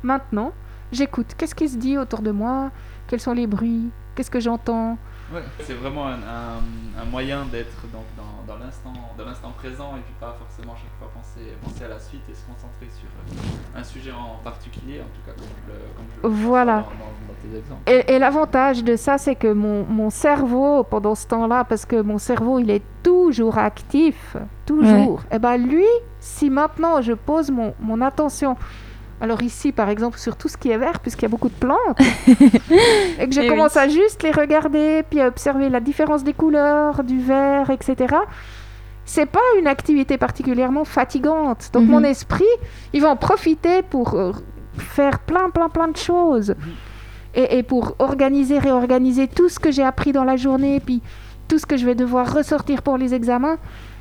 [0.01, 0.51] maintenant.
[0.91, 1.33] J'écoute.
[1.37, 2.71] Qu'est-ce qui se dit autour de moi?
[3.07, 3.89] Quels sont les bruits?
[4.15, 4.97] Qu'est-ce que j'entends?
[5.33, 9.93] Ouais, c'est vraiment un, un- un moyen d'être donc dans, dans l'instant dans l'instant présent
[9.97, 13.07] et puis pas forcément chaque fois penser, penser à la suite et se concentrer sur
[13.07, 15.79] euh, un sujet en particulier, en tout cas comme je le,
[16.21, 16.73] comme je Voilà.
[16.75, 16.87] dans, dans-
[17.27, 17.81] dans tes exemples.
[17.89, 21.99] Et, et l'avantage de ça, c'est que mon, mon cerveau, pendant ce temps-là, parce que
[22.01, 24.37] mon cerveau, il est toujours actif,
[24.67, 25.85] toujours, et ben lui,
[26.19, 28.55] si maintenant je pose mon, mon attention,
[29.21, 31.53] alors ici, par exemple, sur tout ce qui est vert, puisqu'il y a beaucoup de
[31.53, 31.99] plantes,
[33.19, 33.81] et que je Eh commence oui.
[33.81, 38.15] à juste les regarder, puis à observer la différence des couleurs, du vert, etc.,
[39.07, 41.69] c'est pas une activité particulièrement fatigante.
[41.73, 41.91] Donc Mhm.
[41.91, 42.43] mon esprit,
[42.93, 44.31] il va en profiter pour euh,
[44.77, 46.55] faire plein, plein, plein de choses.
[47.35, 51.01] Et, et pour organiser, réorganiser tout ce que j'ai appris dans la journée, puis
[51.47, 53.57] tout ce que je vais devoir ressortir pour les examens.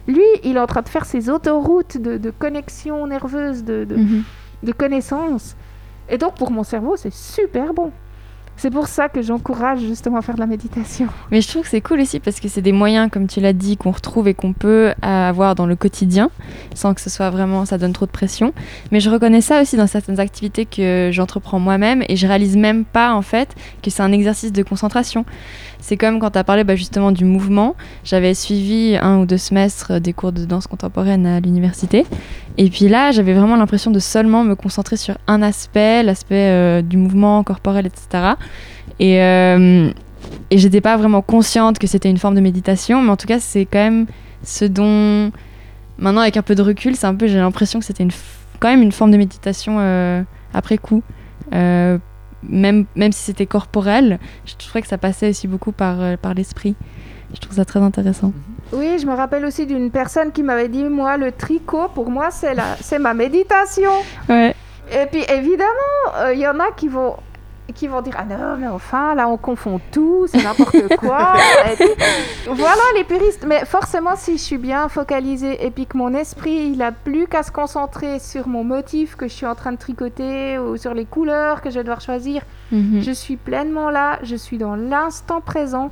[0.09, 3.97] Lui, il est en train de faire ses autoroutes de, de connexion nerveuse, de, de,
[3.97, 4.23] Mhm.
[4.63, 5.57] De connaissances.
[6.09, 7.93] Et donc, pour mon cerveau, c'est super bon.
[8.57, 11.09] C'est pour ça que j'encourage justement à faire de la méditation.
[11.33, 13.53] Mais je trouve que c'est cool aussi parce que c'est des moyens, comme tu l'as
[13.53, 16.31] dit, qu'on retrouve et qu'on peut avoir dans le quotidien,
[16.73, 18.53] sans que ce soit vraiment, ça donne trop de pression.
[18.93, 22.85] Mais je reconnais ça aussi dans certaines activités que j'entreprends moi-même et je réalise même
[22.85, 25.25] pas en fait que c'est un exercice de concentration.
[25.81, 27.75] C'est comme quand tu as parlé bah, justement du mouvement.
[28.05, 32.07] J'avais suivi un ou deux semestres des cours de danse contemporaine à l'université.
[32.57, 36.83] Et puis là, j'avais vraiment l'impression de seulement me concentrer sur un aspect, l'aspect euh,
[36.83, 38.35] du mouvement corporel, etc.
[39.01, 39.91] Et, euh,
[40.51, 43.41] et j'étais pas vraiment consciente que c'était une forme de méditation, mais en tout cas,
[43.41, 44.07] c'est quand même
[44.43, 45.33] ce dont.
[45.99, 48.11] Maintenant, avec un peu de recul, c'est un peu, j'ai l'impression que c'était une
[48.61, 51.03] quand même une forme de méditation euh, après coup.
[51.53, 51.99] Euh,
[52.43, 56.75] même, même si c'était corporel, je trouvais que ça passait aussi beaucoup par, par l'esprit.
[57.35, 58.33] Je trouve ça très intéressant.
[58.73, 62.31] Oui, je me rappelle aussi d'une personne qui m'avait dit, moi, le tricot, pour moi,
[62.31, 63.91] c'est la, c'est ma méditation.
[64.29, 64.55] Ouais.
[64.93, 65.69] Et puis, évidemment,
[66.17, 67.17] euh, il y en a qui vont
[67.75, 71.33] qui vont dire ah non mais enfin là on confond tout c'est n'importe quoi
[72.47, 76.73] voilà les puristes mais forcément si je suis bien focalisée et puis que mon esprit
[76.75, 79.79] il a plus qu'à se concentrer sur mon motif que je suis en train de
[79.79, 83.01] tricoter ou sur les couleurs que je vais devoir choisir Mhm.
[83.03, 85.91] je suis pleinement là je suis dans l'instant présent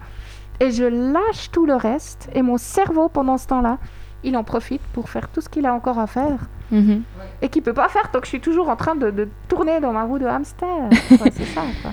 [0.62, 3.79] et je lâche tout le reste et mon cerveau pendant ce temps là
[4.25, 6.38] il en profite pour faire tout ce qu'il a encore à faire
[6.70, 7.03] Mhm.
[7.42, 9.79] et qui peut pas faire tant que je suis toujours en train de, de tourner
[9.81, 10.68] dans ma roue de hamster.
[11.37, 11.62] c'est ça.
[11.83, 11.90] quoi.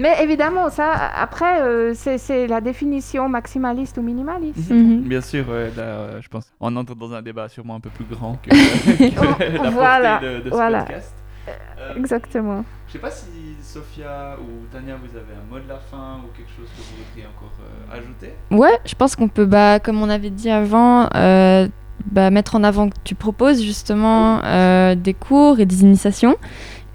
[0.00, 4.70] Mais évidemment, ça, après, euh, c'est la définition maximaliste ou minimaliste.
[4.70, 5.02] Mhm.
[5.02, 7.90] Bien sûr, ouais, là, euh, je pense on entre dans un débat sûrement un peu
[7.90, 10.80] plus grand que, que la Voilà, portée de, de ce voilà.
[10.82, 11.14] podcast.
[11.48, 12.64] Euh, Exactement.
[12.88, 13.26] je sais pas si
[13.62, 17.04] Sophia ou Tania, vous avez un mot de la fin ou quelque chose que vous
[17.04, 18.34] voudriez encore euh, ajouter?
[18.50, 21.68] Ouais, je pense qu'on peut, bah, comme on avait dit avant, euh,
[22.06, 26.36] bah, mettre en avant que tu proposes justement euh, des cours et des initiations.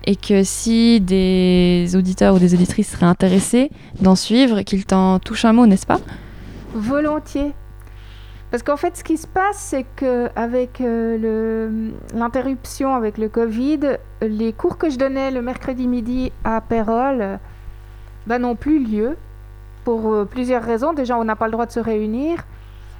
[0.05, 5.45] Et que si des auditeurs ou des auditrices seraient intéressés d'en suivre, qu'ils t'en touchent
[5.45, 5.99] un mot, n'est-ce pas?
[6.73, 7.53] Volontiers.
[8.51, 10.83] Parce qu'en fait, ce qui se passe, c'est qu'avec
[12.13, 17.37] l'interruption avec le Covid, les cours que je donnais le mercredi midi à Pérol euh,
[18.27, 19.15] bah, n'ont plus lieu
[19.85, 20.91] pour euh, plusieurs raisons.
[20.91, 22.43] Déjà, on n'a pas le droit de se réunir.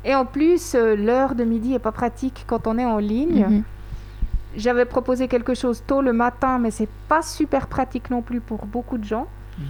[0.06, 3.46] Et en plus, euh, l'heure de midi n'est pas pratique quand on est en ligne.
[3.46, 3.64] Mhm.
[4.56, 8.66] J'avais proposé quelque chose tôt le matin, mais c'est pas super pratique non plus pour
[8.66, 9.28] beaucoup de gens.
[9.60, 9.66] Mhm.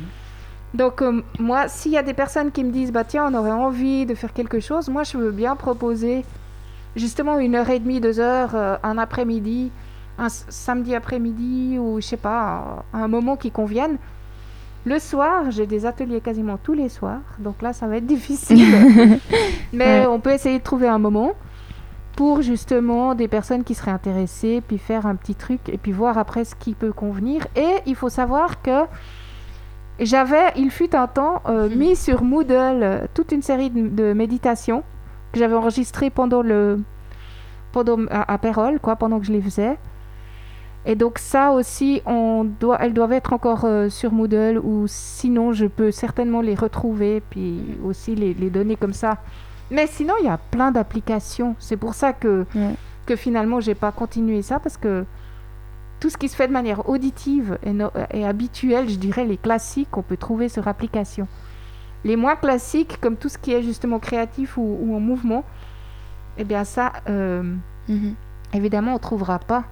[0.73, 3.51] Donc euh, moi, s'il y a des personnes qui me disent, bah tiens, on aurait
[3.51, 6.23] envie de faire quelque chose, moi je veux bien proposer
[6.95, 9.71] justement une heure et demie, deux heures, euh, un après-midi,
[10.17, 13.97] un samedi après-midi ou je sais pas, un, un moment qui convienne.
[14.85, 18.73] Le soir, j'ai des ateliers quasiment tous les soirs, donc là ça va être difficile.
[19.73, 20.07] Mais Ouais.
[20.07, 21.33] on peut essayer de trouver un moment
[22.15, 26.17] pour justement des personnes qui seraient intéressées, puis faire un petit truc et puis voir
[26.17, 27.45] après ce qui peut convenir.
[27.55, 28.85] Et il faut savoir que
[30.05, 31.75] j'avais, il fut un temps, euh, Mhm.
[31.77, 34.83] mis sur Moodle euh, toute une série de, de méditations
[35.31, 36.79] que j'avais enregistrées pendant le,
[37.71, 39.77] pendant à, à Pérol, quoi, pendant que je les faisais.
[40.85, 45.53] Et donc ça aussi, on doit, elles doivent être encore euh, sur Moodle ou sinon
[45.53, 49.17] je peux certainement les retrouver puis aussi les, les donner comme ça.
[49.69, 51.55] Mais sinon, il y a plein d'applications.
[51.59, 52.73] C'est pour ça que, Ouais.
[53.05, 55.05] que finalement, j'ai pas continué ça parce que
[56.01, 59.37] tout ce qui se fait de manière auditive et, no- et habituelle, je dirais les
[59.37, 61.27] classiques, on peut trouver sur application.
[62.03, 65.45] Les moins classiques, comme tout ce qui est justement créatif ou, ou en mouvement,
[66.37, 67.43] eh bien ça, euh,
[67.87, 68.15] Mhm.
[68.53, 69.63] évidemment, on trouvera pas.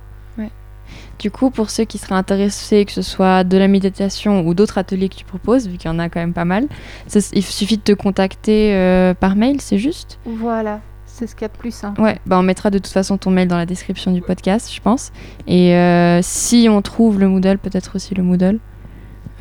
[1.19, 4.79] Du coup, pour ceux qui seraient intéressés, que ce soit de la méditation ou d'autres
[4.79, 6.67] ateliers que tu proposes, vu qu'il y en a quand même pas mal,
[7.05, 10.17] ça- il suffit de te contacter euh, par mail, c'est juste?
[10.25, 10.79] Voilà,
[11.19, 11.99] c'est ce qu'il y a de plus simple.
[12.01, 14.81] Ouais, bah on mettra de toute façon ton mail dans la description du podcast, je
[14.81, 15.11] pense.
[15.47, 18.59] Et euh, si on trouve le Moodle, peut-être aussi le Moodle.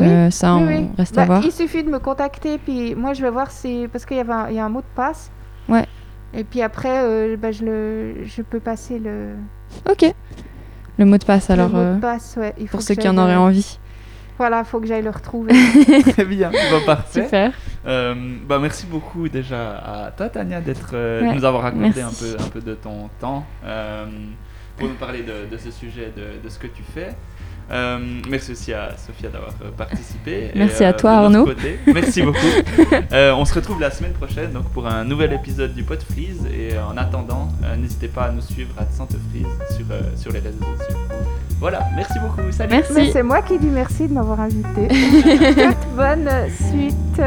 [0.01, 0.89] Oui, Euh, ça, Oui, on oui.
[0.97, 1.43] reste Bah, à voir.
[1.45, 3.87] Il suffit de me contacter, puis moi je vais voir si.
[3.93, 5.31] Parce qu'il y, avait un- il y a un mot de passe.
[5.69, 5.87] Ouais.
[6.35, 8.25] Et puis après, euh, bah, je, le...
[8.25, 9.31] je peux passer le,
[9.91, 10.05] Ok.
[10.99, 12.37] Le mot de passe, alors, le mot euh, de passe.
[12.39, 12.55] Ouais.
[12.59, 13.79] Il faut pour ceux qui en auraient envie.
[14.37, 15.53] Voilà, il faut que j'aille le retrouver.
[16.13, 17.25] Très bien, bah, parfait.
[17.25, 17.53] Super.
[17.87, 18.15] Euh,
[18.47, 22.11] bah, merci beaucoup déjà à toi Tania d'être, euh, Ouais, de nous avoir raconté un
[22.11, 24.07] peu, un peu de ton temps euh,
[24.77, 27.15] pour nous parler de, de ce sujet, de, de ce que tu fais.
[27.71, 30.51] Euh, merci aussi à Sophia d'avoir participé.
[30.55, 31.45] Et, Merci à euh, toi, Arnaud.
[31.45, 32.39] côté, merci beaucoup.
[33.13, 36.47] Euh, on se retrouve la semaine prochaine donc, pour un nouvel épisode du Pod Freeze.
[36.47, 40.01] Et euh, en attendant, euh, n'hésitez pas à nous suivre à Sante Freeze sur, euh,
[40.17, 40.99] sur les réseaux sociaux.
[41.61, 42.51] Voilà, merci beaucoup.
[42.53, 42.71] Salut.
[42.71, 43.11] Merci.
[43.13, 44.89] C'est moi qui dis merci de m'avoir invité.
[44.89, 46.31] Toute bonne
[46.71, 47.23] suite.